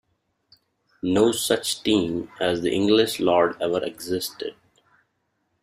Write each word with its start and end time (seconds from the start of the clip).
No 1.03 1.31
such 1.31 1.83
team 1.83 2.31
as 2.39 2.61
the 2.61 2.73
English 2.73 3.19
Lords 3.19 3.55
ever 3.61 3.83
existed. 3.83 4.55